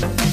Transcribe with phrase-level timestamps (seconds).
[0.00, 0.27] Bye.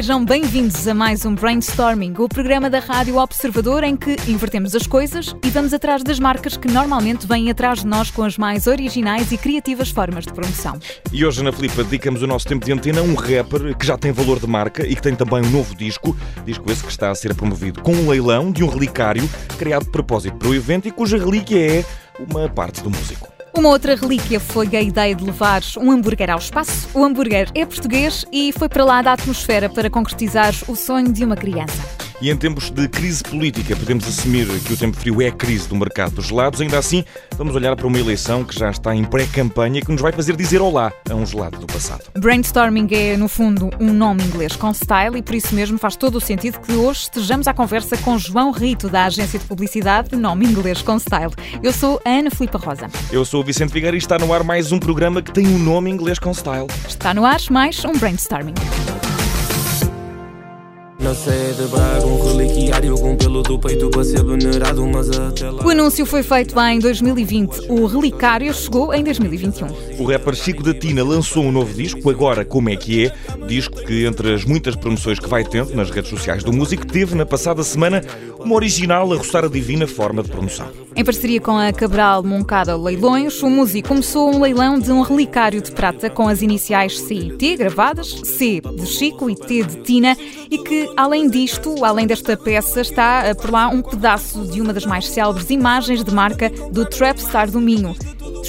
[0.00, 4.86] Sejam bem-vindos a mais um Brainstorming, o programa da Rádio Observador em que invertemos as
[4.86, 8.66] coisas e vamos atrás das marcas que normalmente vêm atrás de nós com as mais
[8.66, 10.80] originais e criativas formas de promoção.
[11.12, 13.98] E hoje, Ana Filipa, dedicamos o nosso tempo de antena a um rapper que já
[13.98, 17.10] tem valor de marca e que tem também um novo disco, disco esse que está
[17.10, 19.28] a ser promovido com um leilão de um relicário
[19.58, 21.84] criado de propósito para o evento e cuja relíquia é
[22.18, 23.39] uma parte do músico.
[23.56, 26.88] Uma outra relíquia foi a ideia de levar um hambúrguer ao espaço.
[26.94, 31.24] O hambúrguer é português e foi para lá da atmosfera para concretizar o sonho de
[31.24, 31.99] uma criança.
[32.20, 35.66] E em tempos de crise política, podemos assumir que o tempo frio é a crise
[35.66, 36.60] do mercado dos gelados.
[36.60, 37.02] Ainda assim,
[37.38, 40.60] vamos olhar para uma eleição que já está em pré-campanha que nos vai fazer dizer
[40.60, 42.02] olá a um gelado do passado.
[42.18, 46.16] Brainstorming é, no fundo, um nome inglês com style e por isso mesmo faz todo
[46.16, 50.44] o sentido que hoje estejamos à conversa com João Rito, da agência de publicidade Nome
[50.44, 51.32] Inglês com Style.
[51.62, 52.88] Eu sou a Ana Filipa Rosa.
[53.10, 55.58] Eu sou o Vicente Figueira e está no ar mais um programa que tem um
[55.58, 56.66] nome inglês com style.
[56.86, 58.54] Está no ar mais um Brainstorming.
[61.10, 65.60] Na sede Braga, um reliquiário com pelo do peito para ser venerado, mas até lá...
[65.66, 67.68] O anúncio foi feito em 2020.
[67.68, 69.66] O relicário chegou em 2021.
[69.98, 73.12] O rapper Chico da Tina lançou um novo disco, Agora Como É Que É,
[73.48, 77.16] disco que, entre as muitas promoções que vai tendo nas redes sociais do músico, teve
[77.16, 78.04] na passada semana
[78.38, 80.68] uma original a roçar a divina forma de promoção.
[80.94, 85.62] Em parceria com a Cabral Moncada Leilões, o músico começou um leilão de um relicário
[85.62, 89.76] de prata com as iniciais C e T gravadas, C de Chico e T de
[89.82, 90.16] Tina,
[90.50, 94.72] e que além disto, além desta peça, está eh, por lá um pedaço de uma
[94.72, 97.94] das mais célebres imagens de marca do Trapstar do Minho.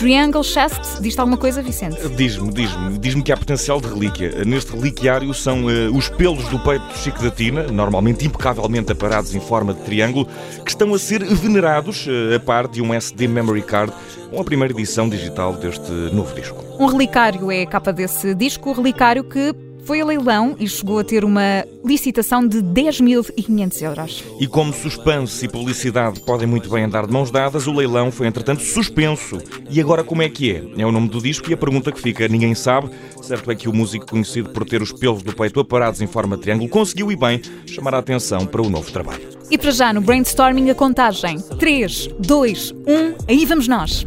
[0.01, 1.95] Triangle Chest, diz-te alguma coisa, Vicente?
[2.17, 2.97] Diz-me, diz-me.
[2.97, 4.43] Diz-me que há potencial de relíquia.
[4.43, 9.35] Neste reliquiário são uh, os pelos do peito de Chico da Tina, normalmente impecavelmente aparados
[9.35, 10.27] em forma de triângulo,
[10.65, 13.93] que estão a ser venerados uh, a par de um SD Memory Card,
[14.31, 16.65] uma primeira edição digital deste novo disco.
[16.79, 19.53] Um relicário é a capa desse disco, o relicário que
[19.85, 24.23] foi a leilão e chegou a ter uma licitação de 10.500 euros.
[24.39, 28.27] E como suspense e publicidade podem muito bem andar de mãos dadas, o leilão foi
[28.27, 29.39] entretanto suspenso.
[29.69, 30.63] E agora como é que é?
[30.77, 32.89] É o nome do disco e a pergunta que fica, ninguém sabe.
[33.21, 36.35] Certo é que o músico conhecido por ter os pelos do peito aparados em forma
[36.35, 39.21] de triângulo conseguiu e bem chamar a atenção para o novo trabalho.
[39.49, 44.05] E para já no brainstorming a contagem 3, 2, 1, aí vamos nós.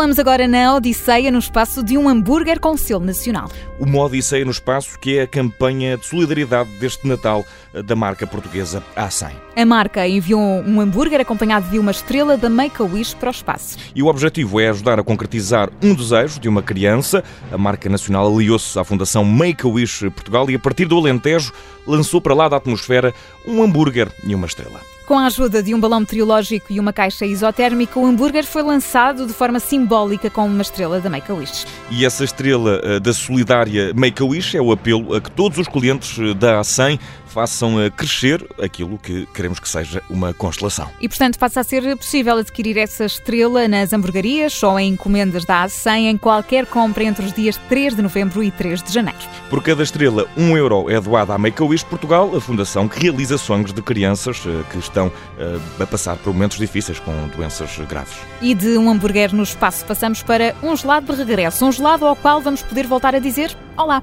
[0.00, 3.50] Falamos agora na Odisseia, no espaço de um hambúrguer com selo nacional.
[3.78, 7.44] Uma Odisseia no espaço que é a campanha de solidariedade deste Natal
[7.74, 9.32] eh, da marca portuguesa A100.
[9.54, 13.76] A marca enviou um hambúrguer acompanhado de uma estrela da Make-A-Wish para o espaço.
[13.94, 17.22] E o objetivo é ajudar a concretizar um desejo de uma criança.
[17.52, 21.52] A marca nacional aliou-se à Fundação Make-A-Wish Portugal e a partir do Alentejo
[21.86, 23.12] lançou para lá da atmosfera
[23.46, 24.80] um hambúrguer e uma estrela.
[25.10, 29.26] Com a ajuda de um balão meteorológico e uma caixa isotérmica, o hambúrguer foi lançado
[29.26, 31.66] de forma simbólica com uma estrela da Make-A-Wish.
[31.90, 36.16] E essa estrela eh, da solidária Make-A-Wish é o apelo a que todos os clientes
[36.16, 37.00] eh, da A100
[37.30, 40.90] façam crescer aquilo que queremos que seja uma constelação.
[41.00, 45.64] E, portanto, passa a ser possível adquirir essa estrela nas hamburguerias ou em encomendas da
[45.64, 49.18] A100 em qualquer compra entre os dias 3 de novembro e 3 de janeiro.
[49.48, 53.72] Por cada estrela, um euro é doado à Make-A-Wish Portugal, a fundação que realiza sonhos
[53.72, 58.14] de crianças eh, que estão eh, a passar por momentos difíceis com doenças graves.
[58.40, 62.16] E de um hambúrguer no espaço passamos para um gelado de regresso, um gelado ao
[62.16, 64.02] qual vamos poder voltar a dizer olá.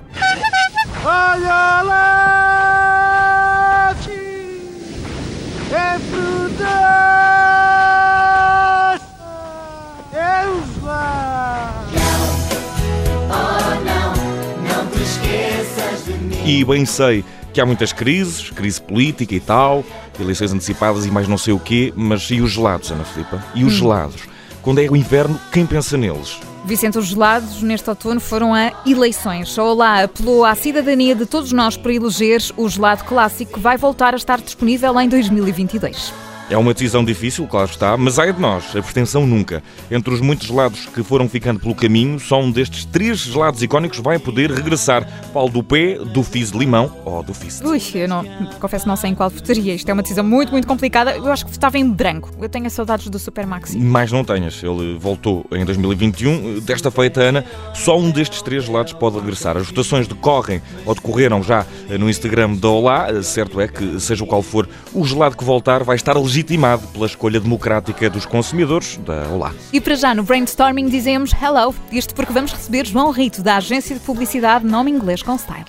[16.68, 17.24] Bem sei
[17.54, 19.84] que há muitas crises, crise política e tal,
[20.20, 23.44] eleições antecipadas e mais não sei o quê, mas e os gelados, Ana Filipa?
[23.56, 23.78] E os hum.
[23.78, 24.22] gelados?
[24.62, 26.40] Quando é o inverno, quem pensa neles?
[26.66, 29.58] Vicente, os gelados neste outono foram a eleições.
[29.58, 34.13] Olá apelou à cidadania de todos nós para eleger o gelado clássico que vai voltar
[34.13, 36.26] a estar disponível em 2022.
[36.50, 39.62] É uma decisão difícil, claro está, mas ai de nós, a abstenção nunca.
[39.92, 44.00] Entre os muitos gelados que foram ficando pelo caminho, só um destes três gelados icónicos
[44.00, 45.06] vai poder regressar.
[45.34, 47.60] Qual do pé, do fizz de limão ou do fizz?
[47.60, 48.24] Ui, eu não,
[48.62, 49.76] confesso não sei em qual votaria.
[49.76, 51.18] Isto é uma decisão muito, muito complicada.
[51.18, 52.32] Eu acho que estava em branco.
[52.40, 53.78] Eu tenho saudades do Super Maxi.
[53.78, 54.64] Mais não tenhas.
[54.64, 56.62] Ele voltou em 2021.
[56.62, 59.58] Desta feita, Ana, só um destes três gelados pode regressar.
[59.58, 61.66] As votações decorrem ou decorreram já
[62.00, 63.22] no Instagram da Olá.
[63.22, 66.88] Certo é que, seja o qual for, o gelado que voltar vai estar legítimo legitimado
[66.89, 69.54] pela escolha democrática dos consumidores da Olá.
[69.74, 73.95] E para já no brainstorming dizemos hello, isto porque vamos receber João Rito, da agência
[73.95, 75.66] de publicidade Nome Inglês com Style.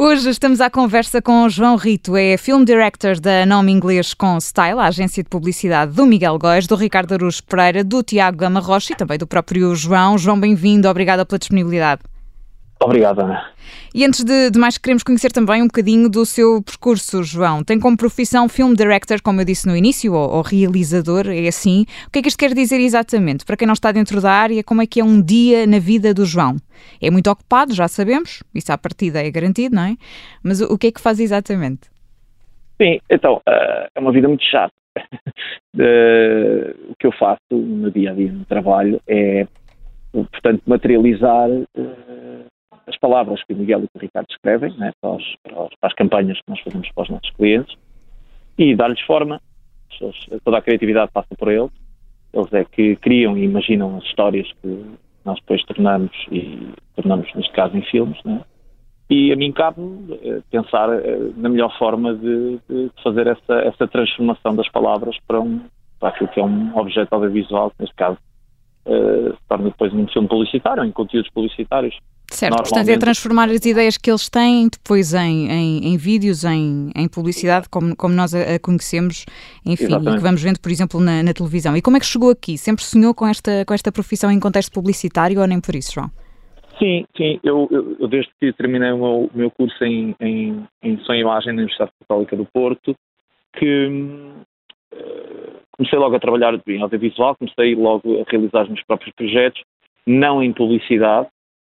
[0.00, 4.78] Hoje estamos à conversa com João Rito, é Film Director da Nome Inglês com Style,
[4.78, 8.92] a agência de publicidade do Miguel Góes, do Ricardo Aruz Pereira, do Tiago Gama Rocha
[8.92, 10.16] e também do próprio João.
[10.16, 12.02] João, bem-vindo, obrigada pela disponibilidade.
[12.80, 13.52] Obrigado, Ana.
[13.94, 17.64] E antes de, de, mais, queremos conhecer também um bocadinho do seu percurso, João.
[17.64, 21.84] Tem como profissão film director, como eu disse no início, ou, ou, realizador, é assim.
[22.06, 23.44] O que é que isto quer dizer exatamente?
[23.44, 26.12] Para quem não está dentro da área, como é que é um dia na vida
[26.12, 26.56] do João?
[27.02, 29.96] É muito ocupado, já sabemos, isso à partida é garantido, não é?
[30.42, 31.88] Mas o, o que é que faz exatamente?
[32.80, 34.72] Sim, então, uh, é uma vida muito chata.
[35.74, 39.46] o que eu faço no dia a dia no trabalho é,
[40.12, 41.48] portanto, materializar.
[42.88, 46.38] As palavras que o Miguel e o Ricardo escrevem né, para, os, para, as campanhas
[46.38, 47.76] que nós fazemos para os nossos clientes
[48.56, 49.40] e dar-lhes forma.
[50.44, 51.70] Toda a criatividade passa por eles.
[52.32, 54.84] Eles é que criam e imaginam as histórias que
[55.24, 58.18] nós depois tornamos e tornamos, neste caso, em filmes.
[58.24, 58.40] Né?
[59.10, 59.80] E a mim cabe
[60.22, 65.40] eh, pensar eh, na melhor forma de, de, fazer essa, essa transformação das palavras para,
[65.40, 65.60] um,
[65.98, 68.18] para aquilo que é um objeto audiovisual, que neste caso
[68.84, 71.98] uh, se torna depois um filme publicitário, em conteúdos publicitários.
[72.30, 76.90] Certo, portanto é transformar as ideias que eles têm depois em, em, em vídeos, em,
[76.94, 79.24] em publicidade, como, como nós a, a conhecemos,
[79.64, 80.12] enfim, Exatamente.
[80.12, 81.76] e que vamos vendo, por exemplo, na, na, televisão.
[81.76, 82.58] E como é que chegou aqui?
[82.58, 86.10] Sempre sonhou com esta, com esta profissão em contexto publicitário ou nem por isso, João?
[86.78, 87.40] Sim, sim.
[87.42, 91.20] Eu, eu, eu desde que terminei o meu, meu curso em, em, em Som e
[91.20, 92.94] Imagem na Universidade Católica do Porto,
[93.58, 93.86] que
[94.92, 99.62] uh, comecei logo a trabalhar em audiovisual, comecei logo a realizar os meus próprios projetos,
[100.06, 101.26] não em publicidade,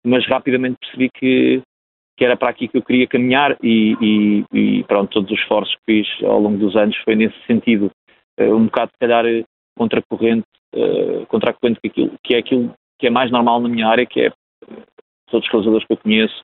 [0.05, 1.61] mas rapidamente percebi que,
[2.17, 5.75] que era para aqui que eu queria caminhar e, e, e, pronto, todos os esforços
[5.75, 7.91] que fiz ao longo dos anos foi nesse sentido,
[8.39, 9.25] uh, um bocado se calhar
[9.77, 14.05] contracorrente, uh, contracorrente que, aquilo, que é aquilo que é mais normal na minha área,
[14.05, 14.31] que é
[15.29, 16.43] todos os realizadores que eu conheço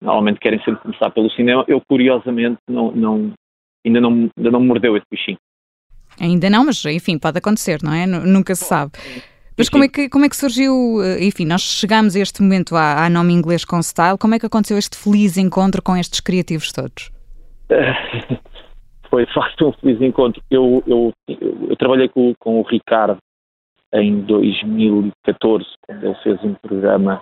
[0.00, 1.64] normalmente querem sempre começar pelo cinema.
[1.66, 3.32] Eu, curiosamente, não, não,
[3.84, 5.38] ainda, não, ainda não mordeu esse bichinho.
[6.20, 8.06] Ainda não, mas enfim, pode acontecer, não é?
[8.06, 8.92] Nunca se sabe.
[9.58, 12.76] Mas como é, que, como é que surgiu, eh, enfim, nós chegamos a este momento
[12.76, 16.20] à, à nome inglês com Style, como é que aconteceu este feliz encontro com estes
[16.20, 17.10] criativos todos?
[19.10, 20.40] Foi de facto um feliz encontro.
[20.48, 23.18] Eu, eu, eu, eu trabalhei com, com o Ricardo
[23.92, 27.20] em 2014, quando ele fez um programa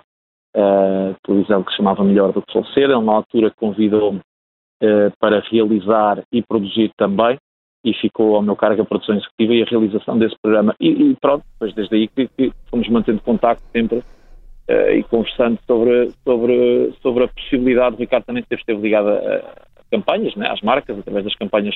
[0.55, 2.83] uh, de televisão que se chamava Melhor do que Falecer.
[2.83, 7.37] Ele, na altura, convidou-me uh, para realizar e produzir também
[7.83, 10.75] e ficou ao meu cargo a produção executiva e a realização desse programa.
[10.79, 15.59] E, e pronto, depois desde aí que, que fomos mantendo contacto sempre uh, e conversando
[15.65, 20.61] sobre, sobre, sobre a possibilidade, o Ricardo também esteve ligado a, a campanhas, né, às
[20.61, 21.75] marcas, através das campanhas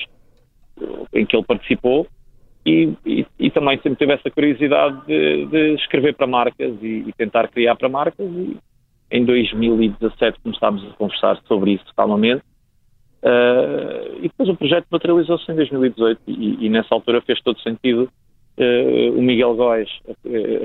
[1.14, 2.06] em que ele participou,
[2.64, 7.12] e, e, e, também sempre teve essa curiosidade de, de escrever para marcas e, e,
[7.16, 8.24] tentar criar para marcas.
[8.30, 8.56] E
[9.10, 12.42] em 2017 começámos a conversar sobre isso calmamente
[13.22, 18.10] Uh, e depois o projeto materializou-se em 2018 e, e, nessa altura fez todo sentido
[18.58, 19.88] uh, o Miguel Góes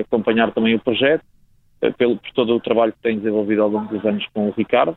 [0.00, 1.22] acompanhar também o projeto,
[1.96, 4.96] pelo, por todo o trabalho que tem desenvolvido ao longo dos anos com o Ricardo,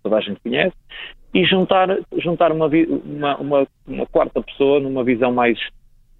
[0.00, 0.76] toda a gente conhece,
[1.34, 1.88] e juntar,
[2.18, 5.58] juntar uma, uma, uma, uma, quarta pessoa numa visão mais,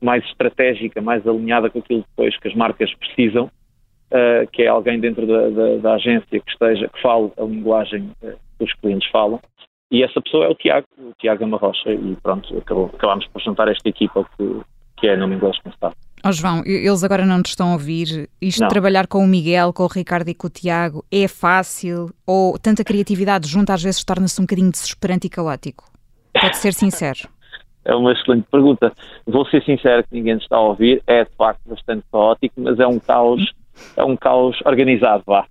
[0.01, 3.49] mais estratégica, mais alinhada com aquilo depois que as marcas precisam,
[4.51, 8.65] que é alguém dentro da, da, da, agência que esteja, que fale a linguagem que
[8.65, 9.41] os clientes falam,
[9.93, 13.69] e essa pessoa é o Tiago, o Tiago Amarrocha, e pronto, acabou, acabámos por juntar
[13.69, 14.61] esta equipa que,
[14.97, 15.93] que é nome inglês como está.
[16.25, 18.31] Oh, João, eles agora não te estão a ouvir.
[18.41, 18.69] Isto não.
[18.69, 22.11] de trabalhar com o Miguel, com o Ricardo e com o Tiago é fácil?
[22.27, 25.85] Ou tanta criatividade junto às vezes torna-se um bocadinho desesperante e caótico?
[26.41, 27.29] Pode ser sincero.
[27.85, 28.93] é uma excelente pergunta.
[29.27, 31.03] Vou ser sincero que ninguém está a ouvir.
[31.07, 33.53] É de facto bastante caótico, mas é um caos,
[33.97, 35.45] é um caos organizado, vá.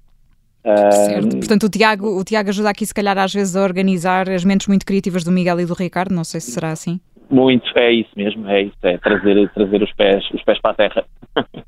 [0.63, 1.37] Certo.
[1.37, 4.67] Portanto, o Tiago, o Tiago ajuda aqui, se calhar, às vezes a organizar as mentes
[4.67, 6.13] muito criativas do Miguel e do Ricardo.
[6.13, 6.99] Não sei se será assim.
[7.29, 10.73] Muito, é isso mesmo, é isso, é trazer, trazer os, pés, os pés para a
[10.73, 11.05] terra.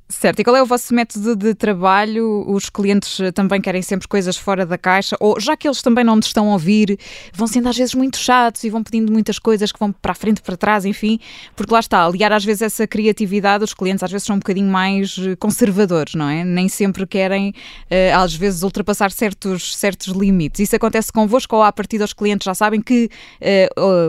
[0.10, 2.46] Certo, e qual é o vosso método de trabalho?
[2.48, 6.04] Os clientes eh, também querem sempre coisas fora da caixa, ou já que eles também
[6.04, 6.98] não nos estão a ouvir,
[7.34, 10.16] vão sendo às vezes muito chatos e vão pedindo muitas coisas que vão para a
[10.16, 11.20] frente, para trás, enfim,
[11.56, 14.70] porque lá está, aliar às vezes essa criatividade, os clientes às vezes são um bocadinho
[14.70, 16.44] mais eh, conservadores, não é?
[16.44, 17.54] Nem sempre querem,
[17.90, 20.60] eh, às vezes, ultrapassar certos, certos limites.
[20.60, 23.10] Isso acontece convosco ou a partir dos clientes já sabem que,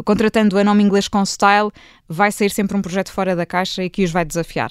[0.04, 1.70] contratando a nome inglês com style,
[2.08, 4.70] vai sair sempre um projeto fora da caixa e que os vai desafiar?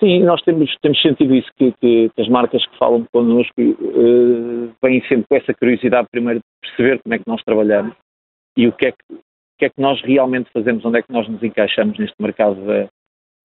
[0.00, 4.74] Sim, nós temos, temos sentido isso, que, que, que as marcas que falam connosco uh,
[4.82, 7.94] vêm sempre com essa curiosidade, primeiro, de perceber como é que nós trabalhamos
[8.56, 9.18] e o que é que,
[9.58, 12.88] que, é que nós realmente fazemos, onde é que nós nos encaixamos neste mercado da,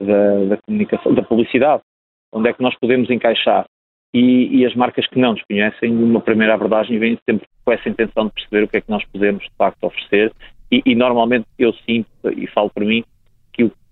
[0.02, 1.84] da, da comunicação, da publicidade,
[2.32, 3.66] onde é que nós podemos encaixar.
[4.14, 7.90] e, e, as marcas que não nos conhecem, numa primeira abordagem, vêm sempre com essa
[7.90, 10.32] intenção de perceber o que é que nós podemos de facto oferecer
[10.72, 13.04] e, e normalmente eu sinto, e falo por mim,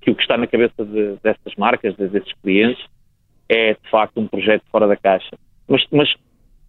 [0.04, 2.84] que o que, está na cabeça de, destas marcas, de, desses clientes,
[3.50, 5.38] é de facto um projeto fora da caixa.
[5.68, 6.14] Mas, mas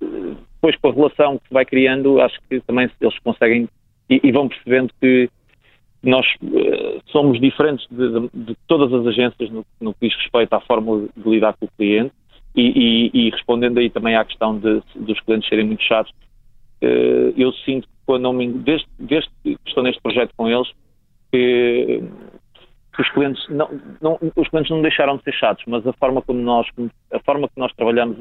[0.00, 3.68] depois com a relação que se vai criando, acho que também eles conseguem
[4.08, 5.28] e, e vão percebendo que
[6.02, 10.52] nós uh, somos diferentes de, de, de, todas as agências no, no, que diz respeito
[10.52, 12.12] à forma de lidar com o cliente
[12.54, 16.12] e, e, e respondendo aí também à questão de, dos clientes serem muito chatos,
[16.82, 20.70] uh, eu sinto que quando me, desde, desde que estou neste projeto com eles,
[21.32, 22.02] que
[23.02, 23.68] os clientes não,
[24.00, 26.66] não, os clientes não deixaram de ser chatos, mas a forma como nós
[27.12, 28.18] a forma que nós trabalhamos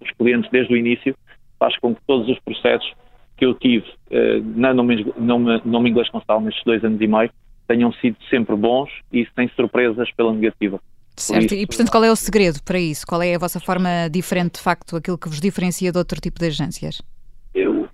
[0.00, 1.16] os clientes desde o início
[1.58, 2.92] faz com que todos os processos
[3.36, 7.30] que eu tive uh, na nome inglês Constal nestes dois anos e meio
[7.66, 10.80] tenham sido sempre bons e sem surpresas pela negativa.
[11.16, 13.06] Certo, por isso, e portanto qual é o segredo para isso?
[13.06, 16.38] Qual é a vossa forma diferente, de facto, aquilo que vos diferencia de outro tipo
[16.38, 17.00] de agências?
[17.54, 17.88] Eu,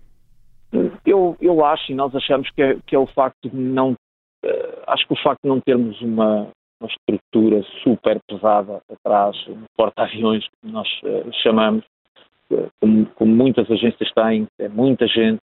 [1.04, 3.94] eu, eu acho e nós achamos que é, que é o facto de não.
[4.44, 6.48] Uh, acho que o facto de não termos uma,
[6.80, 11.84] uma estrutura super pesada atrás, um porta-aviões, que nós uh, chamamos,
[12.80, 15.40] como, como, muitas agências têm, é muita gente,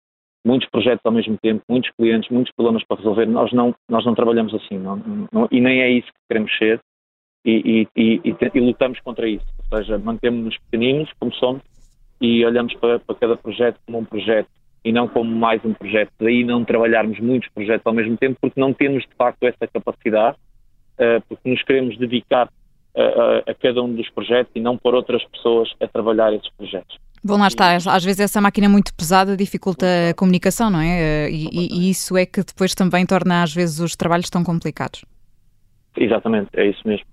[0.44, 3.26] muitos projetos ao mesmo tempo, muitos clientes, muitos problemas para resolver.
[3.26, 4.96] Nós não, nós não trabalhamos assim não,
[5.32, 6.80] não, e nem é isso que queremos ser
[7.44, 9.46] e, e, e, e lutamos contra isso.
[9.58, 11.62] Ou seja, mantemos-nos pequeninos, como somos,
[12.20, 14.48] e olhamos para, para cada projeto como um projeto
[14.84, 16.10] e não como mais um projeto.
[16.18, 20.36] Daí não trabalharmos muitos projetos ao mesmo tempo, porque não temos de facto essa capacidade,
[20.98, 22.48] uh, porque nos queremos dedicar
[22.96, 26.98] a, a, cada um dos projetos e não por outras pessoas a trabalhar esses projetos.
[27.24, 27.76] Bom, lá está.
[27.76, 31.30] Às vezes essa máquina muito pesada dificulta a comunicação, não é?
[31.30, 35.04] E, e, isso é que depois também torna às vezes os trabalhos tão complicados.
[35.96, 37.06] Exatamente, é isso mesmo.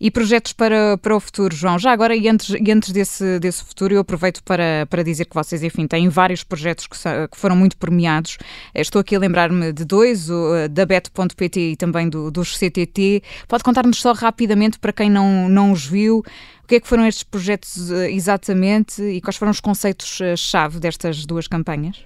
[0.00, 1.78] E projetos para, para o futuro, João?
[1.78, 5.34] Já agora, e antes, e antes desse, desse futuro, eu aproveito para, para dizer que
[5.34, 8.38] vocês, enfim, têm vários projetos que, que foram muito premiados.
[8.74, 12.56] Eh, estou aqui a lembrar-me de dois, o, eh, da Bet.pt e também do, dos
[12.56, 13.20] CTT.
[13.46, 16.22] Pode contar-nos só rapidamente, para quem não, não os viu,
[16.64, 21.26] o que é que foram estes projetos eh, exatamente e quais foram os conceitos-chave destas
[21.26, 22.02] duas campanhas?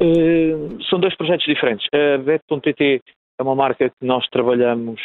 [0.00, 1.86] Uh, são dois projetos diferentes.
[1.92, 3.02] A Bet.pt
[3.38, 4.98] é uma marca que nós trabalhamos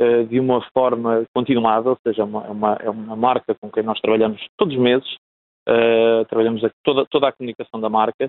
[0.00, 3.70] uh, de uma forma continuada, ou seja, é uma, é uma, é uma, marca com
[3.70, 5.06] quem nós trabalhamos todos os meses,
[5.68, 8.28] uh, trabalhamos a, toda, toda a comunicação da marca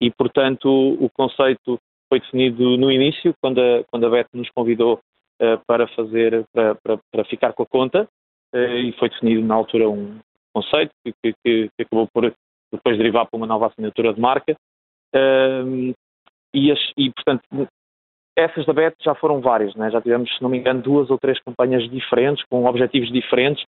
[0.00, 5.00] e, portanto, o conceito foi definido no início, quando a, quando a Beth nos convidou
[5.42, 8.08] uh, para fazer, para, para, para, ficar com a conta,
[8.54, 10.20] e foi definido na altura um
[10.54, 12.32] conceito que, que, que, acabou por
[12.72, 14.56] depois derivar para uma nova assinatura de marca.
[16.54, 17.42] e, as, e, portanto,
[18.38, 19.90] essas da BET já foram várias, né?
[19.90, 23.64] já tivemos, se não me engano, duas ou três campanhas diferentes, com objetivos diferentes,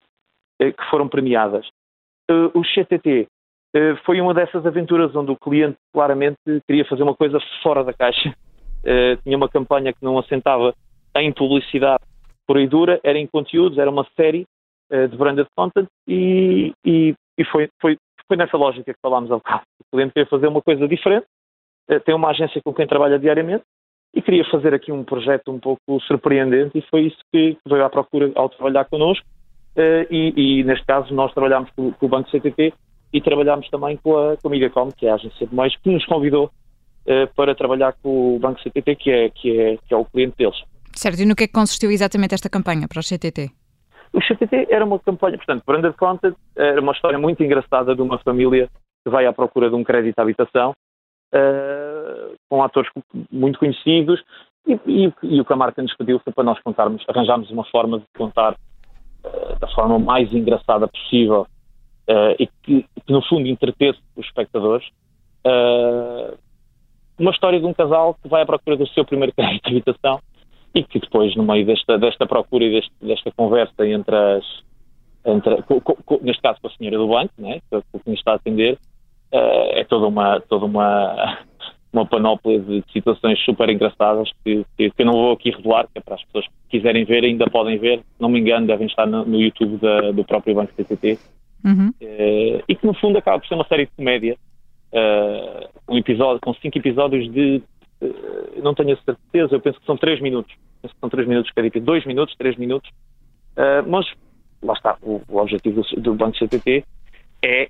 [0.60, 1.68] eh, que foram premiadas.
[2.30, 3.28] Uh, o CTT
[3.76, 7.94] uh, foi uma dessas aventuras onde o cliente claramente queria fazer uma coisa fora da
[7.94, 8.34] caixa.
[9.24, 10.74] Tinha uma campanha que não assentava
[11.18, 12.04] em publicidade
[12.48, 14.46] por aí dura, era em conteúdos, era uma série
[14.92, 19.64] de branded content e, e, e foi, foi, foi nessa lógica que falámos há bocado.
[19.80, 21.26] O cliente queria fazer uma coisa diferente,
[22.06, 23.64] tem uma agência com quem trabalha diariamente
[24.16, 27.90] e queria fazer aqui um projeto um pouco surpreendente e foi isso que veio à
[27.90, 29.26] procura ao trabalhar connosco
[29.76, 32.74] uh, e, e, neste caso nós trabalhámos com, com, o Banco CTT
[33.12, 35.90] e trabalhámos também com a, com a Mediacom, que é a agência de meios, que
[35.90, 39.98] nos convidou uh, para trabalhar com o Banco CTT, que é, que, é, que é
[39.98, 40.58] o cliente deles.
[40.94, 43.52] Certo, e no que é que consistiu exatamente esta campanha para o CTT?
[44.14, 48.18] O CTT era uma campanha, portanto, Branded Content era uma história muito engraçada de uma
[48.20, 48.70] família
[49.04, 50.74] que vai à procura de um crédito à habitação
[51.36, 52.90] uh, com atores
[53.32, 54.24] muito conhecidos,
[54.68, 57.66] e, e, e, o que a marca nos pediu foi para nós contarmos, arranjarmos uma
[57.66, 61.46] forma de contar uh, da forma mais engraçada possível
[62.10, 64.88] uh, e que, que, no fundo, entretesse os espectadores.
[67.20, 70.20] uma história de um casal que vai à procura do seu primeiro crédito de habitação
[70.74, 74.44] e que depois, no meio desta, desta procura e deste, desta conversa entre as.
[75.28, 75.56] Entre,
[76.22, 78.78] neste caso com a senhora do banco, né, que, que nos está a atender,
[79.32, 81.40] é toda uma, toda uma,
[81.96, 86.02] uma panóplia de situações super engraçadas que, que, eu não vou aqui revelar, que é
[86.02, 89.06] para as pessoas que quiserem ver, ainda podem ver, se não me engano, devem estar
[89.06, 91.18] no, no YouTube da, do próprio Banco TTT,
[91.64, 91.90] uhum.
[91.90, 94.38] uh, e que no fundo acaba por ser uma série de comédia,
[94.92, 97.62] uh, um episódio, com cinco episódios de,
[98.02, 101.28] uh, não tenho a certeza, eu penso que são três minutos, penso que são três
[101.28, 102.92] minutos cada episódio, dois minutos, três minutos,
[103.88, 104.06] mas
[104.62, 106.84] lá está, o, o objetivo do, do Banco CTT
[107.42, 107.70] é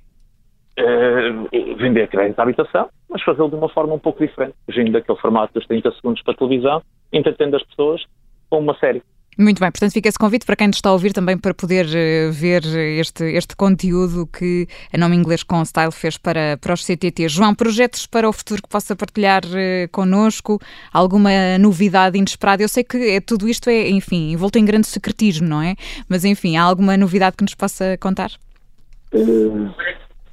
[0.80, 5.18] uh, vender crédito à habitação, mas fazê-lo de uma forma um pouco diferente, fugindo daquele
[5.20, 8.04] formato dos 30 segundos para televisão, entretendo as pessoas
[8.50, 9.02] com uma série.
[9.38, 11.86] Muito bem, portanto fica esse convite para quem nos está a ouvir também para poder
[11.86, 12.64] uh, ver
[12.98, 17.28] este, este conteúdo que a Nome Inglês com Style fez para, para os CTT.
[17.28, 20.58] João, projetos para o futuro que possa partilhar uh, connosco?
[20.94, 22.64] Alguma novidade inesperada?
[22.64, 25.76] Eu sei que é, tudo isto é, enfim, envolto em grande secretismo, não é?
[26.08, 28.32] Mas enfim, há alguma novidade que nos possa contar?
[29.14, 29.70] Uh,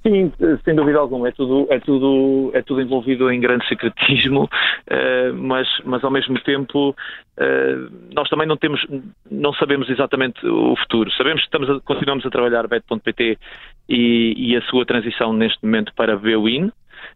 [0.03, 0.33] Sim,
[0.65, 5.69] sem dúvida alguma, é tudo, é tudo, é tudo envolvido em grande secretismo, uh, mas,
[5.85, 8.85] mas ao mesmo tempo uh, nós também não temos,
[9.31, 11.09] não sabemos exatamente o futuro.
[11.13, 13.39] Sabemos que estamos a, continuamos a trabalhar Bet.pt
[13.89, 16.73] e, e, a sua transição neste momento para Bwin, uh,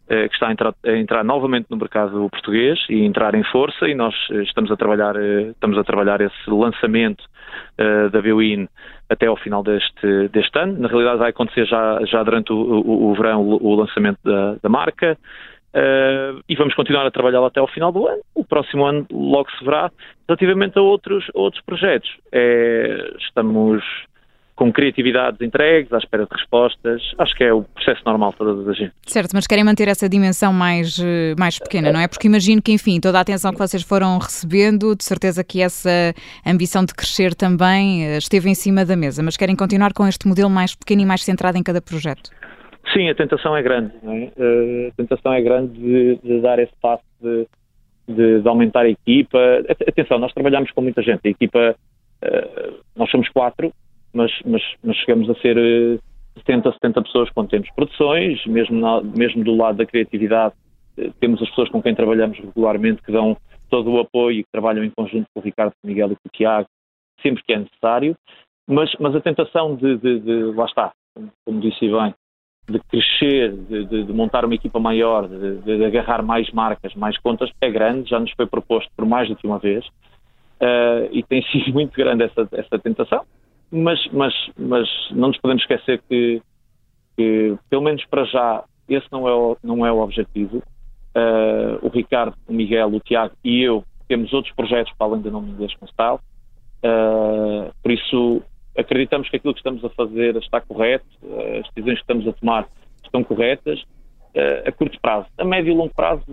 [0.07, 3.95] que está a entrar, a entrar, novamente no mercado português e entrar em força e
[3.95, 5.15] nós estamos a trabalhar,
[5.51, 7.21] estamos a trabalhar esse lançamento
[8.11, 8.67] da Bwin
[9.09, 10.79] até ao final deste, deste ano.
[10.79, 14.69] Na realidade, vai acontecer já, já durante o, o, o verão o, lançamento da, da
[14.69, 15.17] marca.
[15.73, 18.21] Uh, e vamos continuar a trabalhá até ao final do ano.
[18.33, 19.91] O próximo ano logo se verá.
[20.27, 23.83] Relativamente a outros, outros projetos, é, estamos
[24.57, 27.13] com criatividades entregues, à espera de respostas.
[27.19, 28.93] Acho que é o processo normal de todas as agências.
[29.05, 32.07] Certo, mas querem manter essa dimensão mais, eh, mais pequena, não é?
[32.07, 36.11] Porque imagino que, enfim, toda a atenção que vocês foram recebendo, de certeza que essa
[36.43, 40.27] ambição de crescer também eh, esteve em cima da mesa, mas querem continuar com este
[40.27, 42.31] modelo mais pequeno e mais centrado em cada projeto?
[42.93, 43.93] Sim, a tentação é grande.
[44.03, 44.31] É?
[44.37, 47.45] Eh, a tentação é grande de, de dar esse passo de,
[48.07, 49.37] de, de, aumentar a equipa.
[49.87, 51.19] Atenção, nós trabalhamos com muita gente.
[51.25, 51.75] A equipa,
[52.95, 53.71] nós somos quatro,
[54.17, 55.55] mas, mas, mas chegamos a ser
[56.37, 60.55] 70, eh, 70 pessoas quando temos produções, mesmo, na, mesmo do lado da criatividade,
[60.97, 63.37] eh, temos as pessoas com quem trabalhamos regularmente que dão
[63.69, 66.27] todo o apoio que trabalham em conjunto com o Ricardo, com o Miguel e com
[66.27, 66.67] o Tiago,
[67.21, 68.15] sempre que é necessário,
[68.67, 70.91] mas, mas a tentação de, de, de lá está,
[71.45, 72.13] como disse bem,
[72.69, 77.49] de crescer, de, de, montar uma equipa maior, de, de, agarrar mais marcas, mais contas,
[77.61, 81.41] é grande, já nos foi proposto por mais do que uma vez, uh, e tem
[81.51, 83.23] sido muito grande essa, essa tentação
[83.71, 86.41] mas, mas, mas não nos podemos esquecer que,
[87.15, 90.63] que, pelo menos para já, esse não é o, não é o objetivo.
[91.15, 95.31] Uh, o Ricardo, o Miguel, o Tiago e eu temos outros projetos para além do
[95.31, 96.19] nome inglês com Style.
[96.83, 98.41] Uh, por isso,
[98.77, 101.05] acreditamos que aquilo que estamos a fazer está correto,
[101.59, 102.67] as decisões que estamos a tomar
[103.03, 103.83] estão corretas.
[104.65, 106.23] a curto prazo, a médio e longo prazo,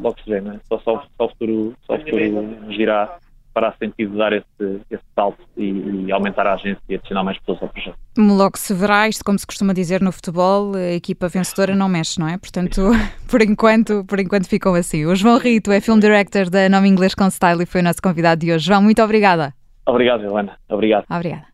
[0.00, 0.58] logo se vê, né?
[0.66, 3.18] só, só, só, o futuro, só o futuro nos dirá
[3.60, 7.62] fará sentido dar esse, esse salto e, e, aumentar a agência e adicionar mais pessoas
[7.62, 7.96] ao projeto.
[8.16, 12.18] Logo se verá, isto como se costuma dizer no futebol, a equipa vencedora não mexe,
[12.18, 12.38] não é?
[12.38, 12.80] Portanto,
[13.30, 15.04] por enquanto, por enquanto ficou assim.
[15.04, 18.00] O João Rito é Film Director da Nome Inglês com Style e foi o nosso
[18.02, 18.64] convidado de hoje.
[18.64, 19.52] João, muito obrigada.
[19.86, 20.56] Obrigado, Helena.
[20.68, 21.04] Obrigado.
[21.10, 21.46] Obrigada.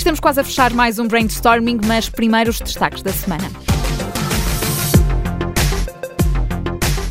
[0.00, 3.69] Estamos quase a fechar mais um brainstorming, mas primeiro os destaques da semana.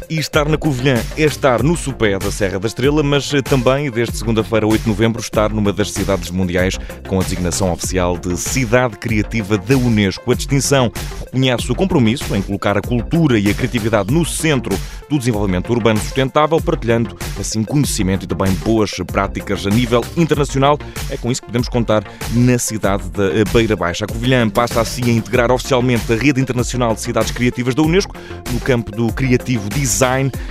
[0.10, 4.18] E estar na Covilhã é estar no sopé da Serra da Estrela, mas também, desde
[4.18, 8.98] segunda-feira, 8 de novembro, estar numa das cidades mundiais com a designação oficial de Cidade
[8.98, 10.32] Criativa da Unesco.
[10.32, 10.92] A distinção
[11.26, 14.76] reconhece o compromisso em colocar a cultura e a criatividade no centro
[15.08, 20.80] do desenvolvimento urbano sustentável, partilhando assim conhecimento e também boas práticas a nível internacional.
[21.12, 24.06] É com isso que podemos contar na cidade da Beira Baixa.
[24.06, 28.16] A Covilhã passa assim a integrar oficialmente a rede internacional de cidades criativas da Unesco
[28.52, 29.99] no campo do criativo design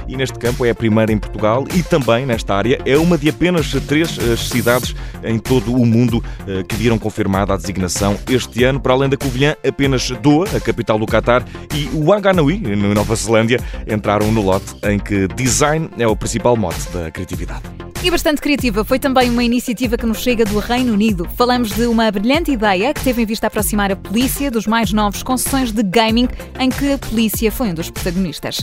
[0.06, 3.28] e neste campo é a primeira em Portugal e também nesta área é uma de
[3.28, 8.64] apenas três eh, cidades em todo o mundo eh, que viram confirmada a designação este
[8.64, 8.80] ano.
[8.80, 13.58] Para além da Covilhã, apenas Doha, a capital do Qatar, e Wanganui, na Nova Zelândia,
[13.87, 17.77] entraram no lote em que design é o principal mote da criatividade.
[18.00, 21.28] E bastante criativa foi também uma iniciativa que nos chega do Reino Unido.
[21.37, 25.24] Falamos de uma brilhante ideia que teve em vista aproximar a polícia dos mais novos
[25.24, 26.28] com sessões de gaming
[26.61, 28.61] em que a polícia foi um dos protagonistas.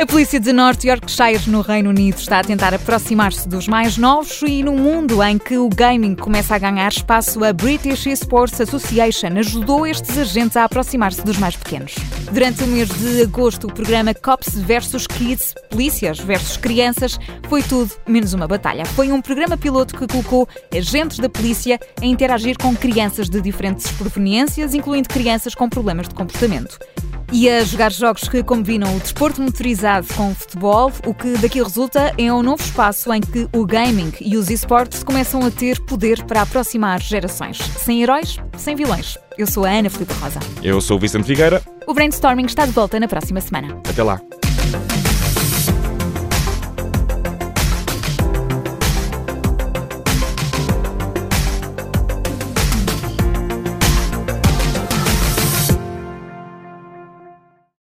[0.00, 4.40] A polícia de North Yorkshire, no Reino Unido, está a tentar aproximar-se dos mais novos
[4.42, 9.38] e no mundo em que o gaming começa a ganhar espaço, a British Esports Association
[9.38, 11.96] ajudou estes agentes a aproximar-se dos mais pequenos.
[12.30, 17.18] Durante o mês de agosto, o programa Cops vs Kids, Polícias versus Crianças,
[17.48, 18.75] foi tudo menos uma batalha.
[18.84, 23.90] Foi um programa piloto que colocou agentes da polícia a interagir com crianças de diferentes
[23.92, 26.78] proveniências, incluindo crianças com problemas de comportamento.
[27.32, 31.60] E a jogar jogos que combinam o desporto motorizado com o futebol, o que daqui
[31.60, 35.80] resulta é um novo espaço em que o gaming e os esportes começam a ter
[35.80, 37.58] poder para aproximar gerações.
[37.58, 39.18] Sem heróis, sem vilões.
[39.36, 40.38] Eu sou a Ana Filipe Rosa.
[40.62, 41.60] Eu sou o Vicente Figueira.
[41.86, 43.76] O Brainstorming está de volta na próxima semana.
[43.88, 44.20] Até lá.